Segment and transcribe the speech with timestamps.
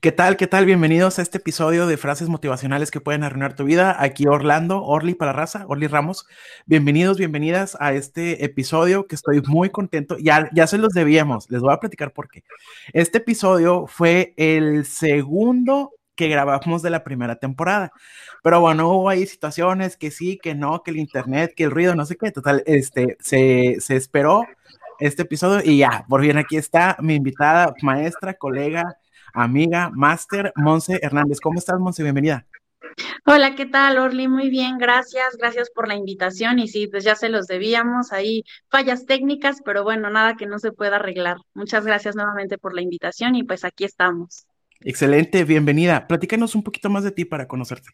[0.00, 0.36] ¿Qué tal?
[0.36, 0.66] ¿Qué tal?
[0.66, 3.96] Bienvenidos a este episodio de frases motivacionales que pueden arruinar tu vida.
[4.02, 6.26] Aquí Orlando, Orly para raza, Orly Ramos.
[6.66, 10.16] Bienvenidos, bienvenidas a este episodio que estoy muy contento.
[10.18, 12.42] Ya, ya se los debíamos, les voy a platicar por qué.
[12.92, 17.92] Este episodio fue el segundo que grabamos de la primera temporada.
[18.42, 21.94] Pero bueno, hubo ahí situaciones que sí, que no, que el internet, que el ruido,
[21.94, 22.32] no sé qué.
[22.32, 24.44] Total, este, se, se esperó
[24.98, 28.96] este episodio y ya, por bien aquí está mi invitada, maestra, colega,
[29.36, 31.40] amiga, máster, Monse Hernández.
[31.40, 32.02] ¿Cómo estás, Monse?
[32.02, 32.46] Bienvenida.
[33.26, 34.28] Hola, ¿qué tal, Orly?
[34.28, 36.58] Muy bien, gracias, gracias por la invitación.
[36.58, 40.58] Y sí, pues ya se los debíamos, ahí fallas técnicas, pero bueno, nada que no
[40.58, 41.36] se pueda arreglar.
[41.54, 44.46] Muchas gracias nuevamente por la invitación y pues aquí estamos.
[44.80, 46.06] Excelente, bienvenida.
[46.06, 47.90] Platícanos un poquito más de ti para conocerte.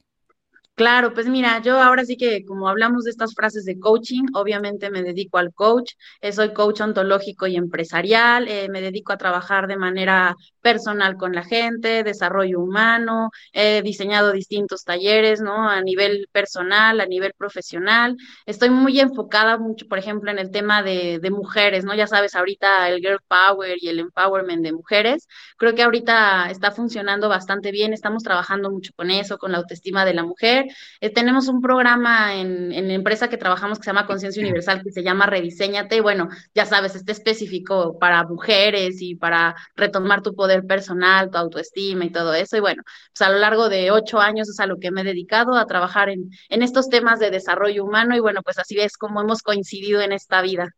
[0.74, 4.90] Claro, pues mira, yo ahora sí que como hablamos de estas frases de coaching, obviamente
[4.90, 9.66] me dedico al coach, eh, soy coach ontológico y empresarial, eh, me dedico a trabajar
[9.68, 15.68] de manera personal con la gente, desarrollo humano, he diseñado distintos talleres, ¿no?
[15.68, 18.16] A nivel personal, a nivel profesional.
[18.46, 21.94] Estoy muy enfocada mucho, por ejemplo, en el tema de, de mujeres, ¿no?
[21.94, 26.70] Ya sabes, ahorita el girl power y el empowerment de mujeres, creo que ahorita está
[26.70, 30.61] funcionando bastante bien, estamos trabajando mucho con eso, con la autoestima de la mujer
[31.00, 34.82] eh, tenemos un programa en, en, la empresa que trabajamos que se llama Conciencia Universal,
[34.82, 36.00] que se llama Rediseñate.
[36.00, 42.04] Bueno, ya sabes, este específico para mujeres y para retomar tu poder personal, tu autoestima
[42.04, 42.56] y todo eso.
[42.56, 45.04] Y bueno, pues a lo largo de ocho años es a lo que me he
[45.04, 48.16] dedicado, a trabajar en, en estos temas de desarrollo humano.
[48.16, 50.68] Y bueno, pues así es como hemos coincidido en esta vida.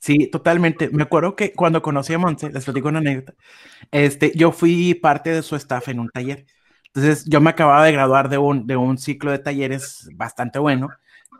[0.00, 0.90] Sí, totalmente.
[0.90, 3.34] Me acuerdo que cuando conocí a Monse, les platico una anécdota,
[3.90, 6.46] este, yo fui parte de su staff en un taller.
[6.98, 10.88] Entonces, yo me acababa de graduar de un, de un ciclo de talleres bastante bueno.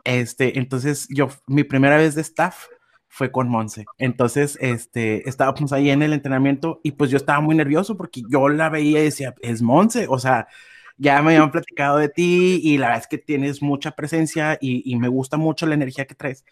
[0.05, 2.67] Este, entonces, yo, mi primera vez de staff
[3.09, 3.85] fue con Monse.
[3.97, 8.47] Entonces, este, estábamos ahí en el entrenamiento y pues yo estaba muy nervioso porque yo
[8.47, 10.47] la veía y decía, es Monse, o sea,
[10.97, 14.89] ya me habían platicado de ti y la verdad es que tienes mucha presencia y,
[14.89, 16.45] y me gusta mucho la energía que traes.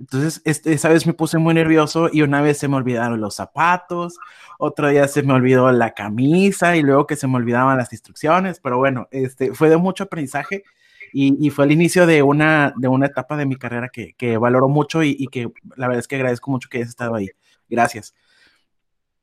[0.00, 3.36] Entonces, este, esa vez me puse muy nervioso y una vez se me olvidaron los
[3.36, 4.18] zapatos,
[4.58, 8.60] otro día se me olvidó la camisa y luego que se me olvidaban las instrucciones,
[8.60, 10.64] pero bueno, este, fue de mucho aprendizaje
[11.12, 14.68] y, fue el inicio de una, de una etapa de mi carrera que, que valoro
[14.68, 17.30] mucho y, y, que la verdad es que agradezco mucho que hayas estado ahí.
[17.68, 18.14] Gracias.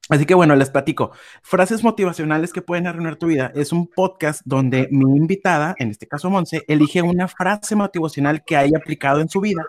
[0.10, 1.12] Así que bueno, les platico.
[1.42, 6.08] Frases motivacionales que pueden arruinar tu vida es un podcast donde mi invitada, en este
[6.08, 9.66] caso Monse, elige una frase motivacional que haya aplicado en su vida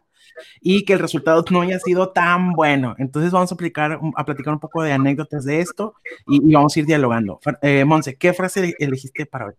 [0.61, 2.95] y que el resultado no haya sido tan bueno.
[2.99, 5.95] Entonces vamos a, aplicar, a platicar un poco de anécdotas de esto
[6.27, 7.41] y, vamos a ir dialogando.
[7.63, 9.55] Eh, Monse, ¿qué frase elegiste para hoy?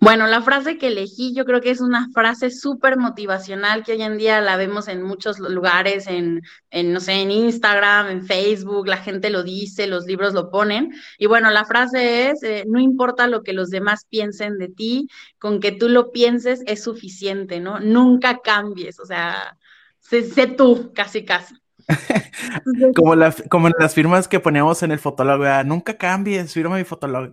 [0.00, 4.02] Bueno, la frase que elegí yo creo que es una frase súper motivacional que hoy
[4.02, 8.86] en día la vemos en muchos lugares, en, en, no sé, en Instagram, en Facebook,
[8.86, 10.92] la gente lo dice, los libros lo ponen.
[11.18, 15.08] Y bueno, la frase es, eh, no importa lo que los demás piensen de ti,
[15.38, 17.80] con que tú lo pienses es suficiente, ¿no?
[17.80, 19.56] Nunca cambies, o sea,
[20.00, 21.54] sé, tú, casi, casi.
[22.96, 27.30] como, la, como las firmas que poníamos en el fotólogo, nunca cambies, firma mi fotólogo.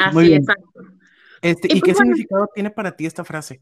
[0.00, 0.80] Así, exacto.
[1.42, 3.60] Este, ¿Y, ¿y pues, qué bueno, significado tiene para ti esta frase?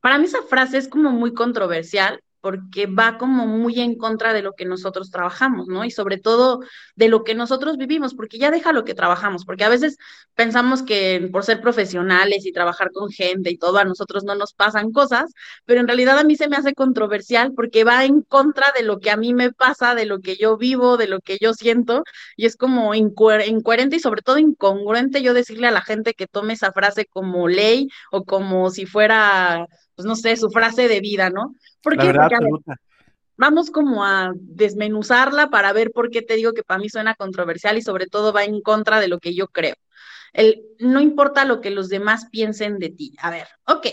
[0.00, 4.42] Para mí esa frase es como muy controversial porque va como muy en contra de
[4.42, 5.84] lo que nosotros trabajamos, ¿no?
[5.84, 6.60] Y sobre todo
[6.94, 9.96] de lo que nosotros vivimos, porque ya deja lo que trabajamos, porque a veces
[10.34, 14.52] pensamos que por ser profesionales y trabajar con gente y todo, a nosotros no nos
[14.54, 15.32] pasan cosas,
[15.64, 18.98] pero en realidad a mí se me hace controversial porque va en contra de lo
[19.00, 22.04] que a mí me pasa, de lo que yo vivo, de lo que yo siento,
[22.36, 26.54] y es como incoherente y sobre todo incongruente yo decirle a la gente que tome
[26.54, 31.30] esa frase como ley o como si fuera pues no sé, su frase de vida,
[31.30, 31.56] ¿no?
[31.82, 32.06] ¿Por qué?
[32.06, 32.78] Verdad, Porque, ver,
[33.36, 37.76] vamos como a desmenuzarla para ver por qué te digo que para mí suena controversial
[37.78, 39.74] y sobre todo va en contra de lo que yo creo.
[40.32, 43.14] El, no importa lo que los demás piensen de ti.
[43.20, 43.86] A ver, ok,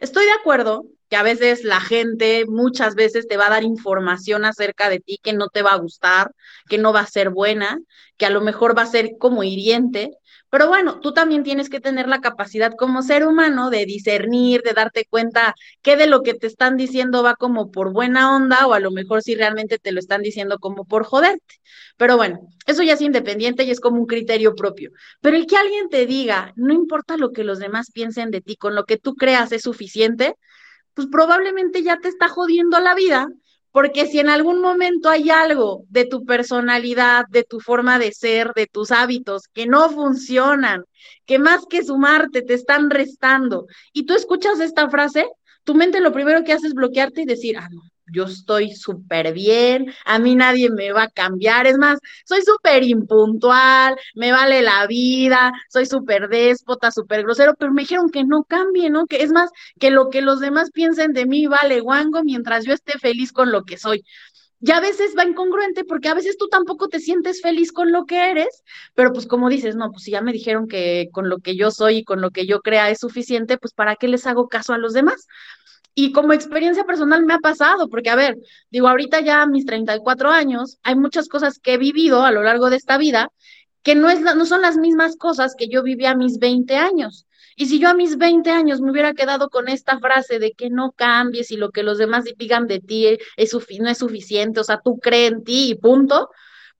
[0.00, 4.44] estoy de acuerdo que a veces la gente muchas veces te va a dar información
[4.44, 6.30] acerca de ti que no te va a gustar,
[6.68, 7.78] que no va a ser buena,
[8.16, 10.16] que a lo mejor va a ser como hiriente,
[10.54, 14.72] pero bueno, tú también tienes que tener la capacidad como ser humano de discernir, de
[14.72, 18.72] darte cuenta qué de lo que te están diciendo va como por buena onda o
[18.72, 21.56] a lo mejor si realmente te lo están diciendo como por joderte.
[21.96, 24.92] Pero bueno, eso ya es independiente y es como un criterio propio.
[25.20, 28.54] Pero el que alguien te diga, no importa lo que los demás piensen de ti,
[28.54, 30.36] con lo que tú creas es suficiente,
[30.94, 33.26] pues probablemente ya te está jodiendo la vida
[33.74, 38.52] porque si en algún momento hay algo de tu personalidad, de tu forma de ser,
[38.54, 40.84] de tus hábitos que no funcionan,
[41.26, 45.26] que más que sumarte te están restando, y tú escuchas esta frase,
[45.64, 47.80] tu mente lo primero que hace es bloquearte y decir, ah, no,
[48.12, 52.82] yo estoy súper bien, a mí nadie me va a cambiar, es más, soy súper
[52.84, 58.44] impuntual, me vale la vida, soy súper déspota, súper grosero, pero me dijeron que no
[58.44, 59.06] cambie, ¿no?
[59.06, 62.72] Que es más, que lo que los demás piensen de mí vale guango mientras yo
[62.72, 64.04] esté feliz con lo que soy.
[64.66, 68.06] Y a veces va incongruente porque a veces tú tampoco te sientes feliz con lo
[68.06, 68.62] que eres,
[68.94, 71.70] pero pues como dices, no, pues si ya me dijeron que con lo que yo
[71.70, 74.72] soy y con lo que yo crea es suficiente, pues ¿para qué les hago caso
[74.72, 75.26] a los demás?
[75.94, 78.36] Y como experiencia personal me ha pasado, porque a ver,
[78.70, 82.42] digo, ahorita ya a mis 34 años, hay muchas cosas que he vivido a lo
[82.42, 83.30] largo de esta vida
[83.84, 87.26] que no, es no son las mismas cosas que yo viví a mis 20 años.
[87.54, 90.70] Y si yo a mis 20 años me hubiera quedado con esta frase de que
[90.70, 94.64] no cambies y lo que los demás digan de ti es, no es suficiente, o
[94.64, 96.30] sea, tú crees en ti y punto,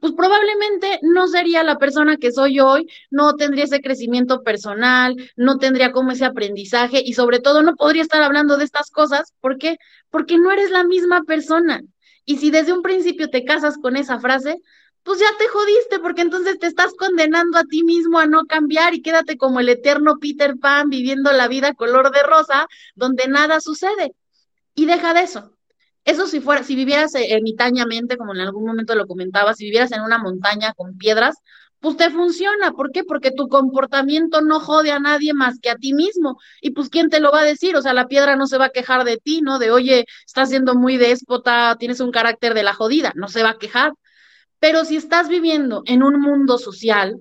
[0.05, 5.57] pues probablemente no sería la persona que soy hoy, no tendría ese crecimiento personal, no
[5.57, 9.33] tendría como ese aprendizaje y sobre todo no podría estar hablando de estas cosas.
[9.41, 9.79] ¿Por qué?
[10.11, 11.81] Porque no eres la misma persona.
[12.27, 14.59] Y si desde un principio te casas con esa frase,
[15.05, 18.93] pues ya te jodiste, porque entonces te estás condenando a ti mismo a no cambiar
[18.93, 23.59] y quédate como el eterno Peter Pan viviendo la vida color de rosa, donde nada
[23.59, 24.15] sucede.
[24.75, 25.54] Y deja de eso.
[26.05, 29.93] Eso si fuera, si vivieras eh, ermitañamente, como en algún momento lo comentaba, si vivieras
[29.93, 31.37] en una montaña con piedras,
[31.81, 32.73] pues te funciona.
[32.73, 33.05] ¿Por qué?
[33.05, 36.39] Porque tu comportamiento no jode a nadie más que a ti mismo.
[36.63, 37.77] Y pues, ¿quién te lo va a decir?
[37.77, 39.59] O sea, la piedra no se va a quejar de ti, ¿no?
[39.59, 43.13] De, oye, estás siendo muy déspota, tienes un carácter de la jodida.
[43.17, 43.93] No se va a quejar.
[44.61, 47.21] Pero si estás viviendo en un mundo social,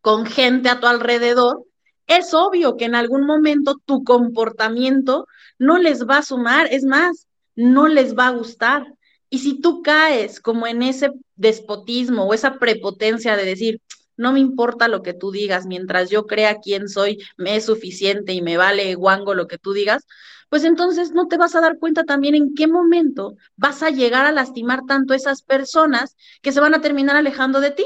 [0.00, 1.64] con gente a tu alrededor,
[2.06, 5.26] es obvio que en algún momento tu comportamiento
[5.58, 6.68] no les va a sumar.
[6.70, 7.26] Es más,
[7.56, 8.94] no les va a gustar.
[9.30, 13.80] Y si tú caes como en ese despotismo o esa prepotencia de decir,
[14.16, 18.32] no me importa lo que tú digas, mientras yo crea quién soy, me es suficiente
[18.32, 20.06] y me vale guango lo que tú digas,
[20.48, 24.24] pues entonces no te vas a dar cuenta también en qué momento vas a llegar
[24.24, 27.84] a lastimar tanto a esas personas que se van a terminar alejando de ti.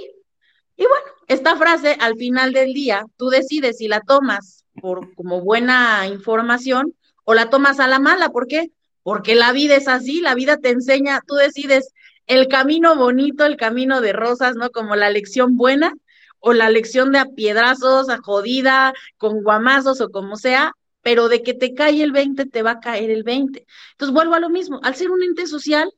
[0.76, 5.40] Y bueno, esta frase al final del día, tú decides si la tomas por como
[5.40, 6.94] buena información
[7.24, 8.28] o la tomas a la mala.
[8.28, 8.70] ¿Por qué?
[9.08, 11.94] Porque la vida es así, la vida te enseña, tú decides
[12.26, 14.68] el camino bonito, el camino de rosas, ¿no?
[14.68, 15.94] Como la lección buena
[16.40, 21.42] o la lección de a piedrazos, a jodida, con guamazos o como sea, pero de
[21.42, 23.64] que te cae el 20, te va a caer el 20.
[23.92, 25.90] Entonces vuelvo a lo mismo, al ser un ente social,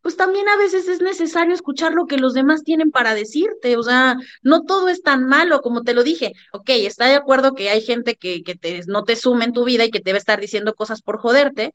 [0.00, 3.82] pues también a veces es necesario escuchar lo que los demás tienen para decirte, o
[3.82, 6.32] sea, no todo es tan malo como te lo dije.
[6.52, 8.42] Ok, está de acuerdo que hay gente que,
[8.86, 11.18] no te sume en tu vida y que te va a estar diciendo cosas por
[11.18, 11.72] joderte,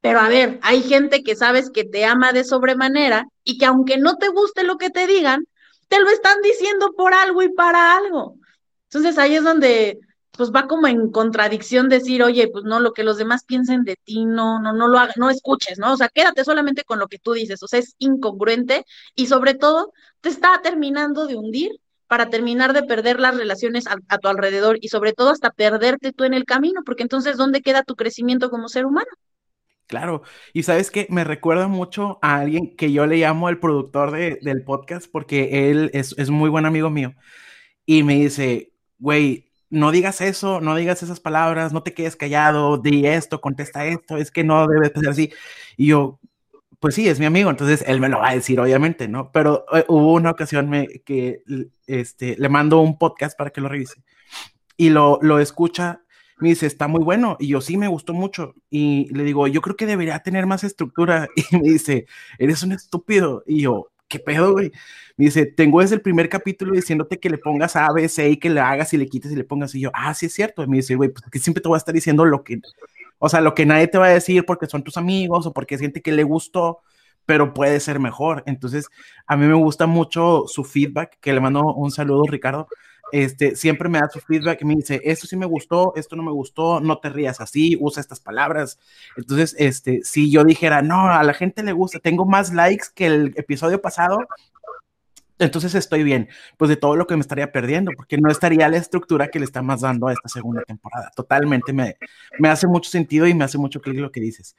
[0.00, 3.98] pero a ver, hay gente que sabes que te ama de sobremanera y que aunque
[3.98, 5.46] no te guste lo que te digan,
[5.88, 8.36] te lo están diciendo por algo y para algo.
[8.84, 9.98] Entonces ahí es donde
[10.36, 13.96] pues va como en contradicción decir, oye, pues no, lo que los demás piensen de
[14.04, 15.94] ti, no, no, no lo hagas, no escuches, ¿no?
[15.94, 18.84] O sea, quédate solamente con lo que tú dices, o sea, es incongruente
[19.14, 21.72] y sobre todo te está terminando de hundir
[22.06, 26.12] para terminar de perder las relaciones a, a tu alrededor y sobre todo hasta perderte
[26.12, 29.08] tú en el camino, porque entonces, ¿dónde queda tu crecimiento como ser humano?
[29.86, 30.22] Claro,
[30.52, 34.64] y sabes que me recuerda mucho a alguien que yo le llamo el productor del
[34.64, 37.14] podcast porque él es, muy buen amigo mío
[37.86, 42.78] y me dice, güey, no digas eso, no digas esas palabras, no te quedes callado,
[42.78, 45.32] di esto, contesta esto, es que no debe ser así.
[45.76, 46.18] Y yo,
[46.80, 49.30] pues sí, es mi amigo, entonces él me lo va a decir, obviamente, ¿no?
[49.32, 51.42] Pero eh, hubo una ocasión me, que
[51.86, 54.02] este, le mando un podcast para que lo revise
[54.76, 56.02] y lo, lo escucha
[56.38, 57.36] me dice, está muy bueno.
[57.40, 58.54] Y yo, sí, me gustó mucho.
[58.70, 61.28] Y le digo, yo creo que debería tener más estructura.
[61.50, 62.06] Y me dice,
[62.38, 63.42] eres un estúpido.
[63.46, 64.70] Y yo, ¿qué pedo, güey?
[65.16, 68.36] Me dice, tengo desde el primer capítulo diciéndote que le pongas A, B, C y
[68.38, 69.74] que le hagas y le quites y le pongas.
[69.74, 70.62] Y yo, ah, sí es cierto.
[70.62, 72.60] Y me dice, güey, pues que siempre te voy a estar diciendo lo que,
[73.18, 75.78] o sea, lo que nadie te va a decir porque son tus amigos o porque
[75.78, 76.80] siente que le gustó,
[77.24, 78.42] pero puede ser mejor.
[78.46, 78.88] Entonces,
[79.26, 82.68] a mí me gusta mucho su feedback, que le mando un saludo, Ricardo
[83.12, 86.22] este, siempre me da su feedback y me dice, esto sí me gustó, esto no
[86.22, 88.78] me gustó, no te rías así, usa estas palabras.
[89.16, 93.06] Entonces, este, si yo dijera, no, a la gente le gusta, tengo más likes que
[93.06, 94.18] el episodio pasado,
[95.38, 98.78] entonces estoy bien, pues de todo lo que me estaría perdiendo, porque no estaría la
[98.78, 101.10] estructura que le estamos dando a esta segunda temporada.
[101.14, 101.96] Totalmente me,
[102.38, 104.56] me hace mucho sentido y me hace mucho clic lo que dices.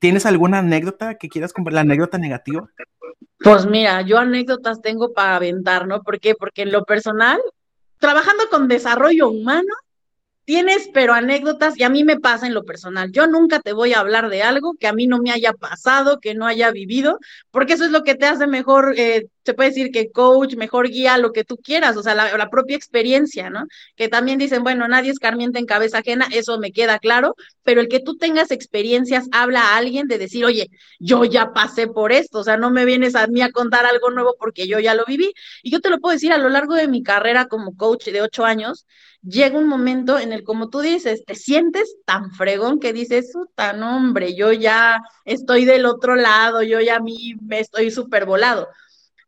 [0.00, 2.68] ¿Tienes alguna anécdota que quieras compartir, la anécdota negativa?
[3.38, 6.02] Pues mira, yo anécdotas tengo para aventar, ¿no?
[6.02, 6.34] ¿Por qué?
[6.34, 7.40] Porque en lo personal,
[8.02, 9.72] trabajando con desarrollo humano,
[10.44, 13.12] tienes pero anécdotas y a mí me pasa en lo personal.
[13.12, 16.18] Yo nunca te voy a hablar de algo que a mí no me haya pasado,
[16.18, 17.20] que no haya vivido,
[17.52, 20.88] porque eso es lo que te hace mejor eh, se puede decir que coach, mejor
[20.88, 23.66] guía, lo que tú quieras, o sea, la, propia experiencia, ¿no?
[23.96, 27.80] Que también dicen, bueno, nadie es carmiente en cabeza ajena, eso me queda claro, pero
[27.80, 30.68] el que tú tengas experiencias habla a alguien de decir, oye,
[30.98, 34.10] yo ya pasé por esto, o sea, no me vienes a mí a contar algo
[34.10, 35.32] nuevo porque yo ya lo viví.
[35.62, 38.22] Y yo te lo puedo decir, a lo largo de mi carrera como coach de
[38.22, 38.86] ocho años,
[39.22, 43.82] llega un momento en el, como tú dices, te sientes tan fregón que dices, tan
[43.82, 48.68] hombre, yo ya estoy del otro lado, yo ya a mí me estoy súper volado.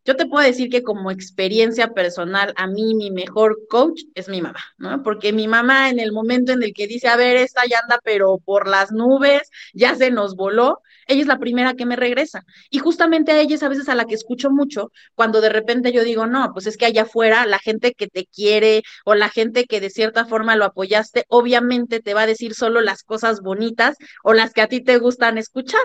[0.04, 4.42] Yo te puedo decir que como experiencia personal, a mí mi mejor coach es mi
[4.42, 5.02] mamá, ¿no?
[5.02, 7.98] Porque mi mamá en el momento en el que dice, a ver, esta ya anda,
[8.04, 12.44] pero por las nubes, ya se nos voló, ella es la primera que me regresa.
[12.68, 15.90] Y justamente a ella es a veces a la que escucho mucho cuando de repente
[15.90, 19.30] yo digo, no, pues es que allá afuera la gente que te quiere o la
[19.30, 23.40] gente que de cierta forma lo apoyaste, obviamente te va a decir solo las cosas
[23.40, 25.80] bonitas o las que a ti te gustan escuchar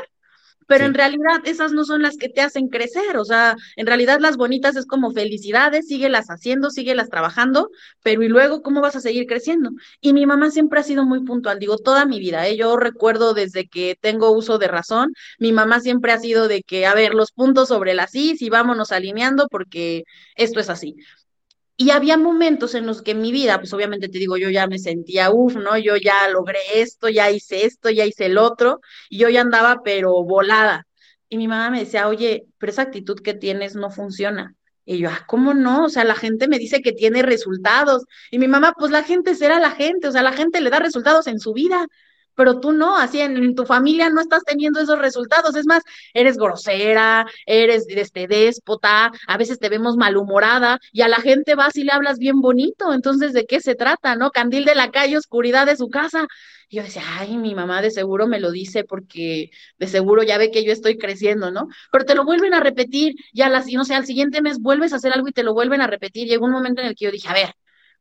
[0.69, 4.19] pero en realidad esas no son las que te hacen crecer, o sea, en realidad
[4.19, 7.71] las bonitas es como felicidades, síguelas haciendo, síguelas trabajando,
[8.03, 9.71] pero y luego cómo vas a seguir creciendo.
[9.99, 12.55] Y mi mamá siempre ha sido muy puntual, digo, toda mi vida, ¿eh?
[12.55, 16.85] yo recuerdo desde que tengo uso de razón, mi mamá siempre ha sido de que,
[16.85, 20.03] a ver, los puntos sobre las is y vámonos alineando porque
[20.35, 20.95] esto es así.
[21.81, 24.67] Y había momentos en los que en mi vida, pues obviamente te digo, yo ya
[24.67, 25.77] me sentía, uff, ¿no?
[25.77, 29.81] Yo ya logré esto, ya hice esto, ya hice el otro, y yo ya andaba,
[29.81, 30.85] pero volada.
[31.29, 34.55] Y mi mamá me decía, oye, pero esa actitud que tienes no funciona.
[34.83, 35.85] Y yo, ah, ¿cómo no?
[35.85, 38.03] O sea, la gente me dice que tiene resultados.
[38.29, 40.79] Y mi mamá, pues la gente será la gente, o sea, la gente le da
[40.79, 41.87] resultados en su vida
[42.39, 46.37] pero tú no, así en, tu familia no estás teniendo esos resultados, es más, eres
[46.37, 51.83] grosera, eres este, déspota, a veces te vemos malhumorada y a la gente vas y
[51.83, 54.31] le hablas bien bonito, entonces, ¿de qué se trata, no?
[54.31, 56.27] Candil de la calle, oscuridad de su casa.
[56.69, 60.37] Y yo decía, ay, mi mamá de seguro me lo dice porque de seguro ya
[60.37, 61.67] ve que yo estoy creciendo, ¿no?
[61.91, 64.95] Pero te lo vuelven a repetir, ya las, no sé, al siguiente mes vuelves a
[64.95, 66.25] hacer algo y te lo vuelven a repetir.
[66.25, 67.53] Llegó un momento en el que yo dije, a ver,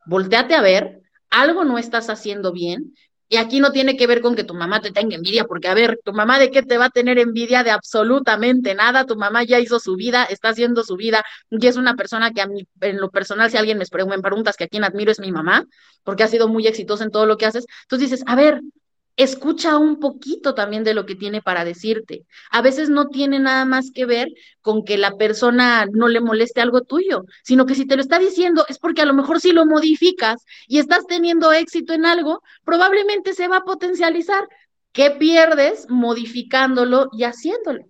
[0.06, 2.94] volteate a ver, algo no estás haciendo bien,
[3.28, 5.74] y aquí no tiene que ver con que tu mamá te tenga envidia, porque a
[5.74, 9.44] ver, tu mamá de qué te va a tener envidia de absolutamente nada, tu mamá
[9.44, 12.66] ya hizo su vida, está haciendo su vida y es una persona que a mí,
[12.80, 13.84] en lo personal, si alguien me
[14.22, 15.64] preguntas que a quien admiro es mi mamá,
[16.04, 18.60] porque ha sido muy exitosa en todo lo que haces, entonces dices, a ver,
[19.18, 22.24] escucha un poquito también de lo que tiene para decirte.
[22.50, 24.28] A veces no tiene nada más que ver
[24.62, 28.18] con que la persona no le moleste algo tuyo, sino que si te lo está
[28.20, 32.42] diciendo es porque a lo mejor si lo modificas y estás teniendo éxito en algo,
[32.64, 34.48] probablemente se va a potencializar.
[34.92, 37.86] ¿Qué pierdes modificándolo y haciéndolo?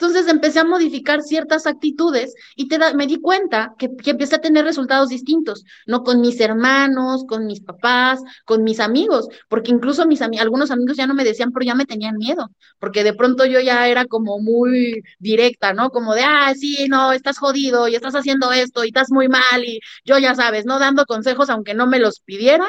[0.00, 4.40] Entonces empecé a modificar ciertas actitudes y te me di cuenta que, que, empecé a
[4.40, 10.06] tener resultados distintos, no con mis hermanos, con mis papás, con mis amigos, porque incluso
[10.06, 13.44] mis algunos amigos ya no me decían, pero ya me tenían miedo, porque de pronto
[13.44, 15.90] yo ya era como muy directa, ¿no?
[15.90, 19.62] Como de, ah, sí, no, estás jodido y estás haciendo esto y estás muy mal
[19.62, 20.78] y yo ya sabes, ¿no?
[20.78, 22.64] Dando consejos aunque no me los pidiera.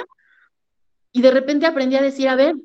[1.13, 2.55] Y de repente aprendí a decir, a ver,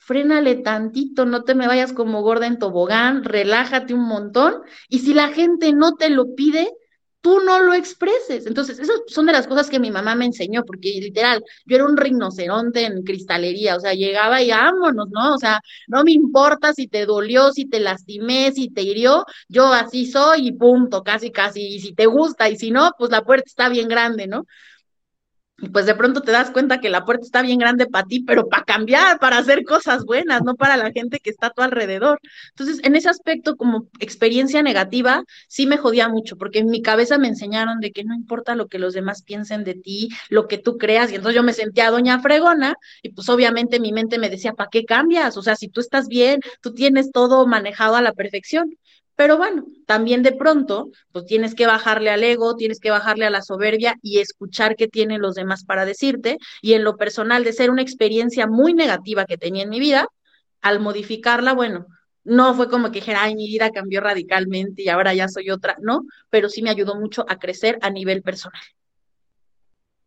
[0.00, 4.54] frénale tantito, no te me vayas como gorda en tobogán, relájate un montón,
[4.88, 6.72] y si la gente no te lo pide,
[7.20, 8.46] tú no lo expreses.
[8.46, 11.84] Entonces, esas son de las cosas que mi mamá me enseñó, porque literal, yo era
[11.84, 15.34] un rinoceronte en cristalería, o sea, llegaba y vámonos, ¿no?
[15.34, 19.72] O sea, no me importa si te dolió, si te lastimé, si te hirió, yo
[19.72, 23.22] así soy y punto, casi, casi, y si te gusta, y si no, pues la
[23.22, 24.46] puerta está bien grande, ¿no?
[25.68, 28.48] Pues de pronto te das cuenta que la puerta está bien grande para ti, pero
[28.48, 32.20] para cambiar, para hacer cosas buenas, no para la gente que está a tu alrededor.
[32.50, 37.18] Entonces, en ese aspecto, como experiencia negativa, sí me jodía mucho, porque en mi cabeza
[37.18, 40.58] me enseñaron de que no importa lo que los demás piensen de ti, lo que
[40.58, 44.30] tú creas, y entonces yo me sentía doña fregona, y pues obviamente mi mente me
[44.30, 45.36] decía, ¿para qué cambias?
[45.36, 48.76] O sea, si tú estás bien, tú tienes todo manejado a la perfección.
[49.20, 53.30] Pero bueno, también de pronto, pues tienes que bajarle al ego, tienes que bajarle a
[53.30, 56.38] la soberbia y escuchar qué tienen los demás para decirte.
[56.62, 60.06] Y en lo personal, de ser una experiencia muy negativa que tenía en mi vida,
[60.62, 61.84] al modificarla, bueno,
[62.24, 65.76] no fue como que dijera, ay, mi vida cambió radicalmente y ahora ya soy otra,
[65.82, 68.62] no, pero sí me ayudó mucho a crecer a nivel personal.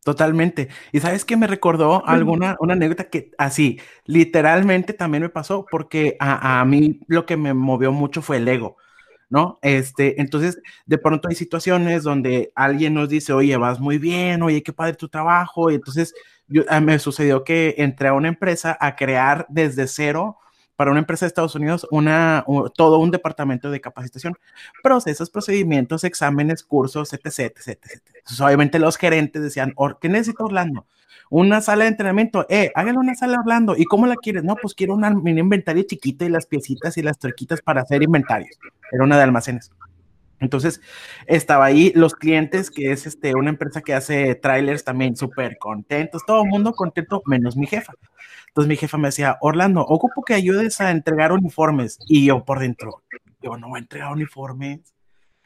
[0.04, 0.70] Totalmente.
[0.92, 6.18] Y sabes que me recordó alguna una anécdota que así, literalmente también me pasó, porque
[6.20, 8.76] a, a, mí lo que me movió mucho fue el ego.
[9.34, 9.58] ¿No?
[9.64, 14.62] Este, entonces, de pronto hay situaciones donde alguien nos dice, oye, vas muy bien, oye,
[14.62, 16.14] qué padre tu trabajo, y entonces
[16.48, 20.38] yo, ah, me sucedió que entré a una empresa a crear desde cero
[20.76, 24.36] para una empresa de Estados Unidos una, todo un departamento de capacitación,
[24.84, 28.02] procesos, procedimientos, exámenes, cursos, etc, etc, etc.
[28.16, 30.86] Entonces, obviamente los gerentes decían, ¿qué necesito Orlando?
[31.36, 33.76] Una sala de entrenamiento, eh, háganle una sala hablando.
[33.76, 34.44] ¿Y cómo la quieres?
[34.44, 38.04] No, pues quiero un mini inventario chiquito y las piecitas y las truquitas para hacer
[38.04, 38.56] inventarios.
[38.92, 39.72] Era una de almacenes.
[40.40, 40.80] Entonces,
[41.26, 46.22] estaba ahí los clientes, que es este, una empresa que hace trailers también súper contentos,
[46.28, 47.94] todo el mundo contento, menos mi jefa.
[48.50, 51.98] Entonces mi jefa me decía, Orlando, ocupo que ayudes a entregar uniformes.
[52.08, 53.02] Y yo por dentro,
[53.42, 54.82] yo no voy a entregar uniformes.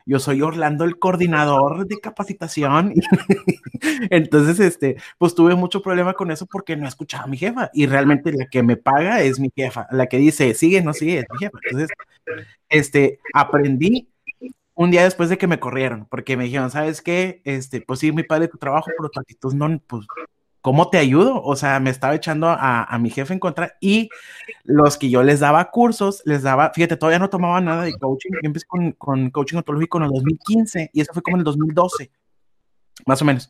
[0.07, 2.93] Yo soy Orlando, el coordinador de capacitación.
[4.09, 7.69] Entonces, este, pues tuve mucho problema con eso porque no escuchaba a mi jefa.
[7.73, 9.85] Y realmente la que me paga es mi jefa.
[9.91, 11.57] La que dice, sigue, no sigue, es mi jefa.
[11.61, 11.89] Entonces,
[12.69, 14.07] este, aprendí
[14.75, 17.41] un día después de que me corrieron, porque me dijeron, ¿sabes qué?
[17.43, 20.05] Este, pues sí, muy padre tu trabajo, pero tu actitud no, pues
[20.67, 21.41] ¿cómo te ayudo?
[21.43, 24.09] O sea, me estaba echando a, mi jefe en contra y
[24.65, 28.31] los que yo les daba cursos, les daba, fíjate, todavía no tomaba nada de coaching.
[28.33, 31.45] Yo empecé con, con coaching ontológico en el 2015 y eso fue como en el
[31.45, 32.11] 2012,
[33.05, 33.49] más o menos.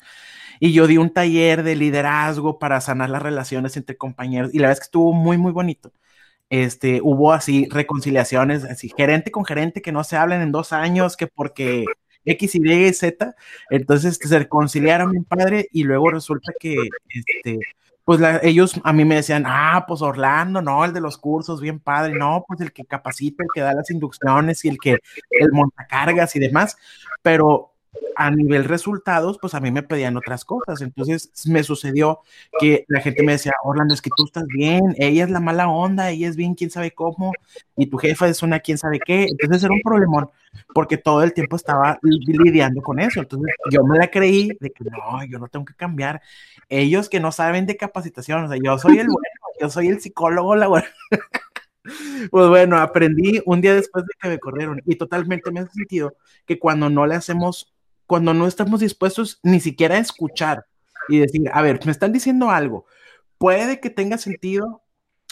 [0.60, 4.68] Y yo di un taller de liderazgo para sanar las relaciones entre compañeros y la
[4.68, 5.92] verdad es que estuvo muy, muy bonito.
[6.52, 11.18] Este, hubo así reconciliaciones, así gerente con gerente que no se hablan en dos años,
[11.18, 11.86] que porque
[12.28, 13.36] X, Y, Z.
[13.70, 16.76] Entonces se reconciliaron mi padre y luego resulta que,
[17.10, 17.60] este,
[18.04, 21.80] pues ellos a mí me decían, ah, pues Orlando, no, el de los cursos, bien
[21.80, 24.98] padre, no, pues el que capacita, el que da las inducciones y el que,
[25.30, 26.78] el montacargas y demás,
[27.22, 27.74] pero
[28.16, 30.82] a nivel resultados, pues a mí me pedían otras cosas.
[30.82, 32.22] Entonces me sucedió
[32.60, 35.70] que la gente me decía, Orlando, es que tú estás bien, ella es la mala
[35.70, 37.32] onda, ella es bien quién sabe cómo,
[37.76, 39.26] y tu jefa es una quién sabe qué.
[39.26, 40.30] Entonces era un problemón,
[40.74, 43.20] porque todo el tiempo estaba lidiando con eso.
[43.20, 46.22] Entonces yo me la creí de que no, yo no tengo que cambiar.
[46.70, 49.22] Ellos que no saben de capacitación, o sea, yo soy el bueno,
[49.62, 50.88] yo soy el psicólogo, la buena.
[52.32, 56.16] Pues bueno, aprendí un día después de que me corrieron y totalmente me ha sentido
[56.46, 57.74] que cuando no le hacemos
[58.08, 60.66] cuando no estamos dispuestos ni siquiera a escuchar
[61.10, 62.86] y decir, a ver, me están diciendo algo,
[63.38, 64.82] puede que tenga sentido,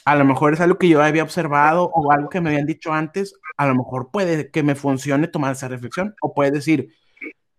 [0.05, 2.93] a lo mejor es algo que yo había observado o algo que me habían dicho
[2.93, 6.93] antes, a lo mejor puede que me funcione tomar esa reflexión, o puede decir,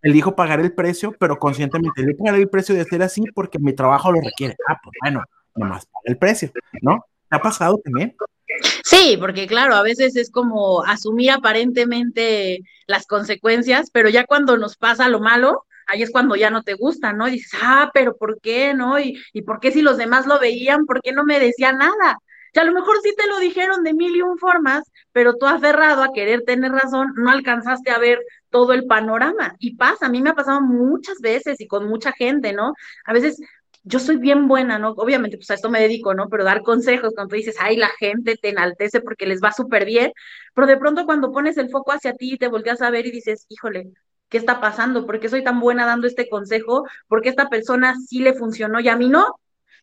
[0.01, 3.73] elijo pagar el precio, pero conscientemente elijo pagar el precio de hacer así porque mi
[3.73, 4.55] trabajo lo requiere.
[4.67, 5.23] Ah, pues bueno,
[5.55, 7.03] nomás paga el precio, ¿no?
[7.29, 8.15] ¿Te ha pasado también?
[8.89, 14.77] Sí, porque claro, a veces es como asumir aparentemente las consecuencias, pero ya cuando nos
[14.77, 17.27] pasa lo malo, ahí es cuando ya no te gusta, ¿no?
[17.27, 18.97] Y dices, ah, pero ¿por qué, no?
[18.97, 22.17] Y, y ¿por qué si los demás lo veían, por qué no me decían nada?
[22.53, 25.45] Y a lo mejor sí te lo dijeron de mil y un formas, pero tú
[25.47, 28.19] aferrado a querer tener razón, no alcanzaste a ver
[28.49, 29.55] todo el panorama.
[29.59, 32.73] Y pasa, a mí me ha pasado muchas veces y con mucha gente, ¿no?
[33.05, 33.39] A veces
[33.87, 34.91] yo soy bien buena, ¿no?
[34.91, 36.27] Obviamente, pues a esto me dedico, ¿no?
[36.29, 39.85] Pero dar consejos cuando tú dices, ay, la gente te enaltece porque les va súper
[39.85, 40.11] bien,
[40.53, 43.45] pero de pronto cuando pones el foco hacia ti te volteas a ver y dices,
[43.49, 43.91] híjole,
[44.29, 45.05] ¿qué está pasando?
[45.05, 46.85] ¿Por qué soy tan buena dando este consejo?
[47.07, 49.35] ¿Por qué esta persona sí le funcionó y a mí no?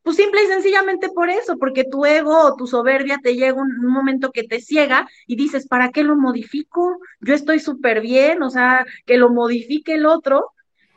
[0.03, 3.71] Pues simple y sencillamente por eso, porque tu ego o tu soberbia te llega un,
[3.85, 6.99] un momento que te ciega y dices, ¿para qué lo modifico?
[7.21, 10.51] Yo estoy súper bien, o sea, que lo modifique el otro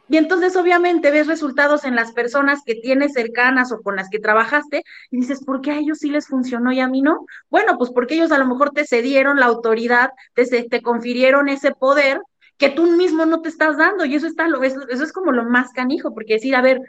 [0.09, 4.19] y entonces obviamente ves resultados en las personas que tienes cercanas o con las que
[4.19, 7.25] trabajaste y dices, ¿por qué a ellos sí les funcionó y a mí no?
[7.49, 11.71] Bueno, pues porque ellos a lo mejor te cedieron la autoridad, te, te confirieron ese
[11.71, 12.21] poder
[12.57, 15.43] que tú mismo no te estás dando y eso, está, eso, eso es como lo
[15.43, 16.81] más canijo, porque decir, a ver,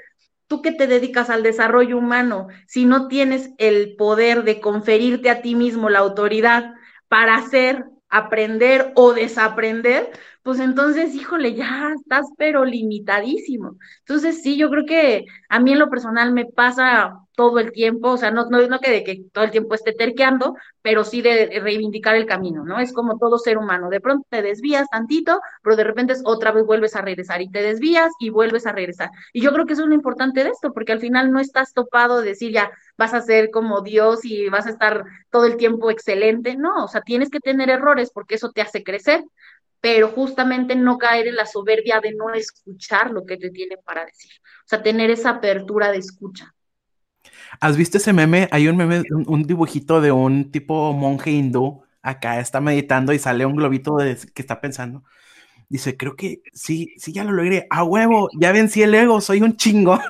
[0.47, 5.43] tú que te dedicas al desarrollo humano, si no tienes el poder de conferirte a
[5.43, 6.75] ti mismo la autoridad
[7.09, 10.11] para hacer, aprender o desaprender,
[10.43, 13.77] pues entonces, híjole, ya estás pero limitadísimo.
[14.01, 18.11] Entonces, sí, yo creo que a mí en lo personal me pasa todo el tiempo,
[18.11, 21.23] o sea, no, no, no que de que todo el tiempo esté terqueando, pero sí
[21.23, 22.81] de reivindicar el camino, ¿no?
[22.81, 26.65] Es como todo ser humano, de pronto te desvías tantito, pero de repente otra vez
[26.67, 29.11] vuelves a regresar y te desvías y vuelves a regresar.
[29.33, 31.73] Y yo creo que eso es lo importante de esto, porque al final no estás
[31.75, 35.57] topado de decir ya vas a ser como Dios y vas a estar todo el
[35.57, 39.23] tiempo excelente, no, o sea, tienes que tener errores porque eso te hace crecer,
[39.81, 44.05] pero justamente no caer en la soberbia de no escuchar lo que te tienen para
[44.05, 44.33] decir.
[44.65, 46.53] O sea, tener esa apertura de escucha.
[47.61, 48.49] ¿Has visto ese meme?
[48.53, 53.47] Hay un meme, un, dibujito de un tipo monje hindú acá, está meditando y sale
[53.47, 55.05] un globito de, que está pensando.
[55.69, 57.67] Dice, creo que sí, sí, ya lo logré.
[57.71, 60.01] A huevo, ya vencí el ego, soy un chingón.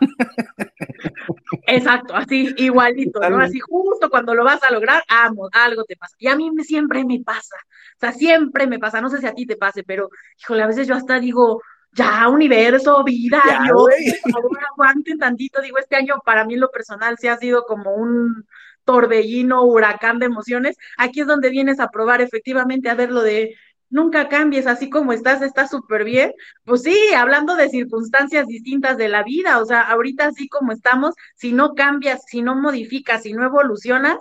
[1.66, 3.40] Exacto, así igualito, ¿no?
[3.40, 6.14] Así justo cuando lo vas a lograr, amo, algo te pasa.
[6.18, 7.56] Y a mí me, siempre me pasa,
[7.96, 10.08] o sea, siempre me pasa, no sé si a ti te pase, pero,
[10.40, 11.60] híjole, a veces yo hasta digo,
[11.92, 13.86] ya, universo, vida, yo,
[14.22, 17.64] por favor, aguanten tantito, digo, este año para mí en lo personal sí ha sido
[17.64, 18.46] como un
[18.84, 20.76] torbellino, huracán de emociones.
[20.96, 23.54] Aquí es donde vienes a probar efectivamente a ver lo de
[23.90, 26.32] nunca cambies, así como estás, estás súper bien.
[26.64, 31.14] Pues sí, hablando de circunstancias distintas de la vida, o sea, ahorita así como estamos,
[31.36, 34.18] si no cambias, si no modificas, si no evolucionas,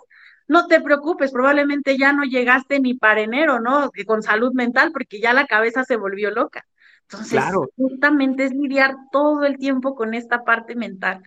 [0.47, 3.91] no te preocupes, probablemente ya no llegaste ni para enero, ¿no?
[4.05, 6.65] Con salud mental, porque ya la cabeza se volvió loca.
[7.09, 7.41] Entonces,
[7.77, 11.23] justamente es lidiar todo el tiempo con esta parte mental.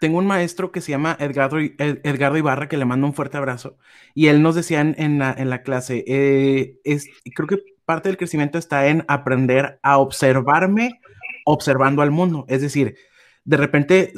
[0.00, 3.76] Tengo un maestro que se llama Edgardo, Edgardo Ibarra, que le mando un fuerte abrazo,
[4.14, 8.88] y él nos decía en, la, clase, eh, es, creo que parte del crecimiento está
[8.88, 11.00] en aprender a observarme
[11.44, 12.44] observando al mundo.
[12.48, 12.96] Es decir,
[13.44, 14.12] de repente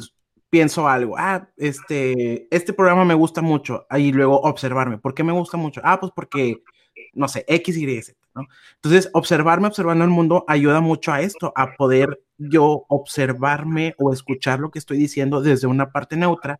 [0.49, 4.97] pienso algo, ah, este, este programa me gusta mucho, y luego observarme.
[4.97, 5.81] ¿Por qué me gusta mucho?
[5.83, 6.63] Ah, pues porque,
[7.13, 8.17] no sé, X, Y, Z,
[8.75, 14.59] Entonces, observarme observando el mundo ayuda mucho a esto, a poder yo observarme o escuchar
[14.59, 16.59] lo que estoy diciendo desde una parte neutra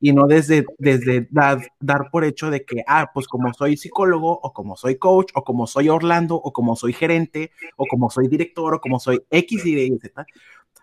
[0.00, 4.38] y no desde, desde dar, dar por hecho de que, ah, pues como soy psicólogo
[4.40, 8.28] o como soy coach o como soy Orlando o como soy gerente o como soy
[8.28, 10.26] director o como soy X, Y, Z,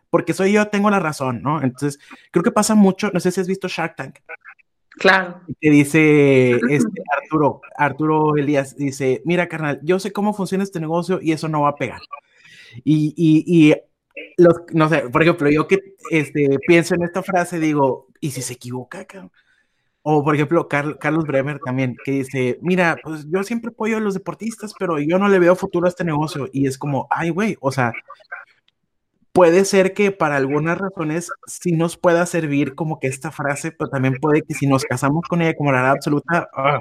[0.09, 1.61] porque soy yo, tengo la razón, ¿no?
[1.61, 1.99] Entonces,
[2.31, 4.19] creo que pasa mucho, no sé si has visto Shark Tank.
[4.97, 5.41] Claro.
[5.59, 11.19] Que dice este, Arturo, Arturo Elías, dice, mira, carnal, yo sé cómo funciona este negocio
[11.21, 12.01] y eso no va a pegar.
[12.83, 13.75] Y, y, y
[14.37, 15.79] los, no sé, por ejemplo, yo que
[16.11, 19.05] este, pienso en esta frase, digo, ¿y si se equivoca,
[20.03, 24.13] O, por ejemplo, Carlos Bremer también, que dice, mira, pues yo siempre apoyo a los
[24.13, 26.49] deportistas, pero yo no le veo futuro a este negocio.
[26.51, 27.93] Y es como, ay, güey, o sea,
[29.33, 33.89] puede ser que para algunas razones sí nos pueda servir como que esta frase, pero
[33.89, 36.79] también puede que si nos casamos con ella como la verdad absoluta, ah,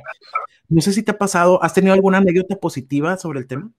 [0.69, 3.71] no sé si te ha pasado, ¿has tenido alguna anécdota positiva sobre el tema?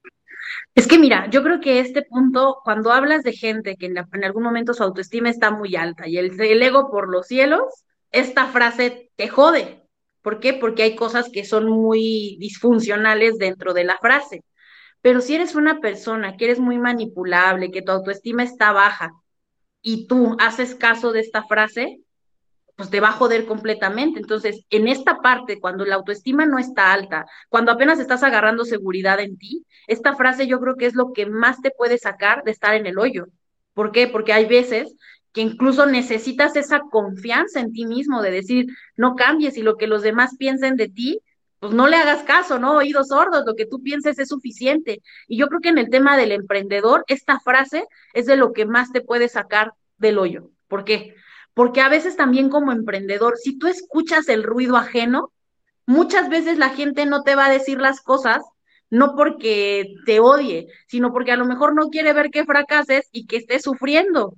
[0.76, 4.44] Es que mira, yo creo que este punto, cuando hablas de gente que en, algún
[4.44, 9.12] momento su autoestima está muy alta y el, el ego por los cielos, esta frase
[9.16, 9.84] te jode.
[10.22, 10.54] ¿Por qué?
[10.54, 14.44] Porque hay cosas que son muy disfuncionales dentro de la frase.
[15.04, 19.12] Pero si eres una persona que eres muy manipulable, que tu autoestima está baja
[19.82, 22.00] y tú haces caso de esta frase,
[22.78, 24.22] pues te va a joder completamente.
[24.22, 29.20] Entonces, en esta parte, cuando la autoestima no está alta, cuando apenas estás agarrando seguridad
[29.20, 32.52] en ti, esta frase yo creo que es lo que más te puede sacar de
[32.52, 33.26] estar en el hoyo.
[33.74, 34.08] ¿Por qué?
[34.08, 34.96] Porque hay veces
[35.34, 39.88] que incluso necesitas esa confianza en ti mismo de decir, no cambies y lo que
[39.88, 41.20] los demás piensen de ti,
[41.63, 42.76] pues no le hagas caso, ¿no?
[42.76, 45.02] Oídos sordos, lo que tú pienses es suficiente.
[45.28, 48.65] Y yo creo que en el tema del emprendedor, esta frase es de lo que
[48.65, 50.49] más te puede sacar del hoyo.
[50.67, 51.15] ¿Por qué?
[51.54, 55.32] porque a veces también como emprendedor, si tú escuchas el ruido ajeno,
[55.86, 58.43] muchas veces la gente no te va a decir las cosas
[58.89, 63.26] no porque te odie, sino porque a lo mejor no quiere ver que fracases y
[63.26, 64.36] que estés sufriendo.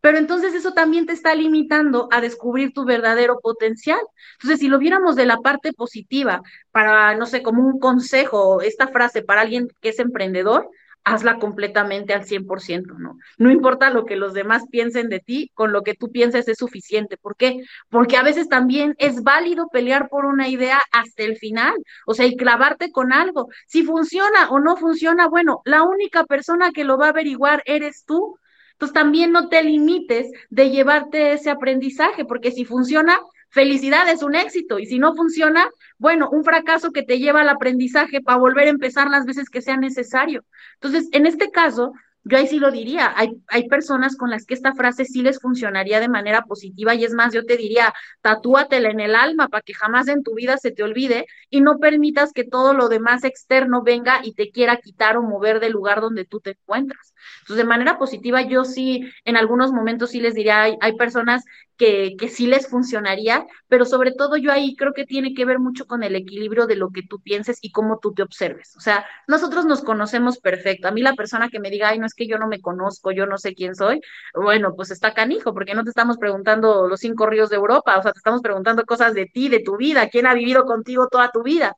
[0.00, 4.00] Pero entonces eso también te está limitando a descubrir tu verdadero potencial.
[4.34, 8.88] Entonces, si lo viéramos de la parte positiva, para, no sé, como un consejo, esta
[8.88, 10.68] frase para alguien que es emprendedor,
[11.08, 13.18] hazla completamente al 100%, ¿no?
[13.38, 16.58] No importa lo que los demás piensen de ti, con lo que tú pienses es
[16.58, 17.16] suficiente.
[17.16, 17.62] ¿Por qué?
[17.88, 21.74] Porque a veces también es válido pelear por una idea hasta el final,
[22.06, 23.48] o sea, y clavarte con algo.
[23.66, 28.04] Si funciona o no funciona, bueno, la única persona que lo va a averiguar eres
[28.04, 28.38] tú.
[28.78, 33.18] Entonces también no te limites de llevarte ese aprendizaje, porque si funciona,
[33.50, 37.48] felicidad es un éxito y si no funciona, bueno, un fracaso que te lleva al
[37.48, 40.44] aprendizaje para volver a empezar las veces que sea necesario.
[40.74, 44.54] Entonces, en este caso, yo ahí sí lo diría, hay, hay personas con las que
[44.54, 48.90] esta frase sí les funcionaría de manera positiva y es más, yo te diría, tatúatela
[48.90, 52.32] en el alma para que jamás en tu vida se te olvide y no permitas
[52.32, 56.26] que todo lo demás externo venga y te quiera quitar o mover del lugar donde
[56.26, 57.14] tú te encuentras.
[57.40, 61.44] Entonces, de manera positiva, yo sí, en algunos momentos sí les diría, hay, hay personas
[61.76, 65.58] que, que sí les funcionaría, pero sobre todo yo ahí creo que tiene que ver
[65.58, 68.76] mucho con el equilibrio de lo que tú pienses y cómo tú te observes.
[68.76, 70.88] O sea, nosotros nos conocemos perfecto.
[70.88, 73.12] A mí la persona que me diga, ay, no es que yo no me conozco,
[73.12, 74.00] yo no sé quién soy,
[74.34, 78.02] bueno, pues está canijo, porque no te estamos preguntando los cinco ríos de Europa, o
[78.02, 81.30] sea, te estamos preguntando cosas de ti, de tu vida, quién ha vivido contigo toda
[81.30, 81.76] tu vida.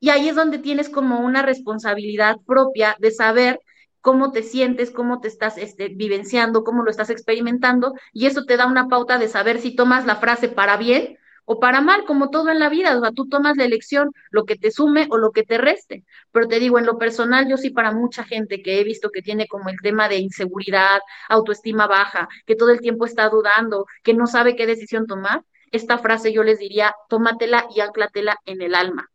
[0.00, 3.60] Y ahí es donde tienes como una responsabilidad propia de saber
[4.00, 8.56] cómo te sientes, cómo te estás este, vivenciando, cómo lo estás experimentando, y eso te
[8.56, 12.30] da una pauta de saber si tomas la frase para bien o para mal, como
[12.30, 15.18] todo en la vida, o sea, tú tomas la elección, lo que te sume o
[15.18, 16.04] lo que te reste.
[16.30, 19.20] Pero te digo, en lo personal, yo sí para mucha gente que he visto que
[19.20, 24.14] tiene como el tema de inseguridad, autoestima baja, que todo el tiempo está dudando, que
[24.14, 28.74] no sabe qué decisión tomar, esta frase yo les diría, tómatela y anclatela en el
[28.74, 29.10] alma.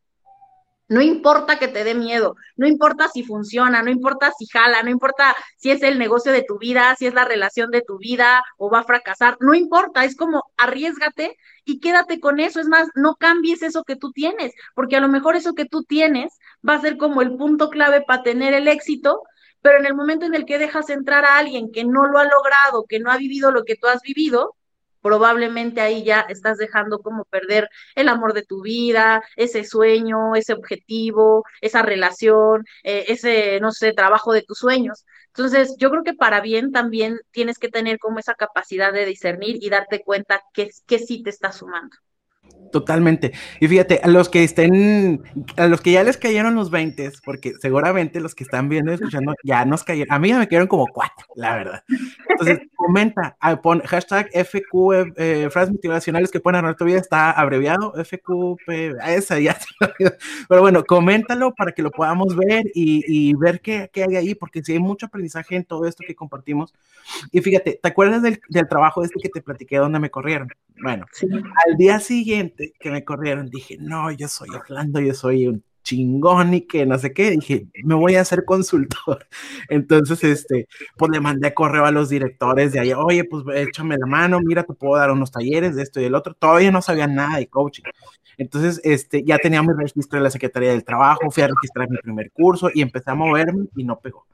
[0.87, 4.91] No importa que te dé miedo, no importa si funciona, no importa si jala, no
[4.91, 8.43] importa si es el negocio de tu vida, si es la relación de tu vida
[8.57, 12.59] o va a fracasar, no importa, es como arriesgate y quédate con eso.
[12.59, 15.83] Es más, no cambies eso que tú tienes, porque a lo mejor eso que tú
[15.83, 16.33] tienes
[16.67, 19.23] va a ser como el punto clave para tener el éxito,
[19.61, 22.25] pero en el momento en el que dejas entrar a alguien que no lo ha
[22.25, 24.55] logrado, que no ha vivido lo que tú has vivido,
[25.05, 30.53] probablemente ahí ya estás dejando como perder el amor de tu vida, ese sueño, ese
[30.53, 35.05] objetivo, esa relación, eh, ese, no sé, trabajo de tus sueños.
[35.27, 39.57] Entonces, yo creo que para bien también tienes que tener como esa capacidad de discernir
[39.61, 41.95] y darte cuenta que, que sí te está sumando.
[42.71, 43.31] Totalmente.
[43.59, 45.23] Y fíjate, a los que estén,
[45.57, 48.95] a los que ya les cayeron los 20, porque seguramente los que están viendo y
[48.95, 50.13] escuchando ya nos cayeron.
[50.13, 51.83] A mí ya me cayeron como cuatro, la verdad.
[52.29, 57.31] Entonces, comenta, ah, pon hashtag FQ, eh, frases motivacionales que pueden arreglar tu vida, está
[57.31, 59.57] abreviado, FQP, esa ya.
[60.49, 64.35] Pero bueno, coméntalo para que lo podamos ver y, y ver qué, qué, hay ahí,
[64.35, 66.73] porque si hay mucho aprendizaje en todo esto que compartimos.
[67.31, 70.49] Y fíjate, ¿te acuerdas del, del trabajo este que te platiqué donde me corrieron?
[70.81, 71.05] Bueno,
[71.65, 76.53] al día siguiente que me corrieron, dije, no, yo soy Orlando, yo soy un chingón
[76.55, 79.27] y que no sé qué, dije, me voy a hacer consultor.
[79.69, 84.07] Entonces, este, pues le mandé correo a los directores de ahí, oye, pues échame la
[84.07, 86.33] mano, mira, te puedo dar unos talleres de esto y del otro.
[86.33, 87.83] Todavía no sabían nada de coaching.
[88.37, 91.97] Entonces, este, ya tenía mi registro de la Secretaría del Trabajo, fui a registrar mi
[91.97, 94.25] primer curso y empecé a moverme y no pegó.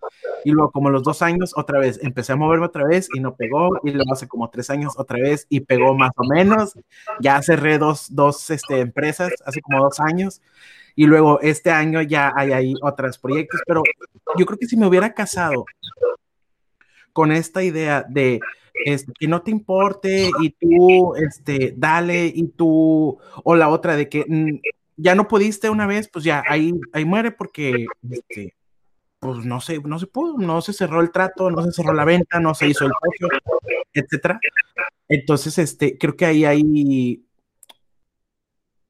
[0.43, 3.35] Y luego, como los dos años, otra vez, empecé a moverme otra vez y no
[3.35, 3.79] pegó.
[3.83, 6.73] Y luego hace como tres años otra vez y pegó más o menos.
[7.19, 10.41] Ya cerré dos, dos este, empresas hace como dos años.
[10.95, 13.81] Y luego este año ya hay ahí otros proyectos, pero
[14.37, 15.65] yo creo que si me hubiera casado
[17.13, 18.39] con esta idea de
[18.85, 24.09] este, que no te importe y tú, este, dale y tú, o la otra de
[24.09, 24.59] que mm,
[24.97, 28.55] ya no pudiste una vez, pues ya ahí, ahí muere porque, este,
[29.19, 32.05] pues no sé, no se pudo, no se cerró el trato, no se cerró la
[32.05, 33.27] venta, no se hizo el precio,
[33.93, 34.39] etcétera.
[35.07, 37.25] Entonces, este, creo que ahí hay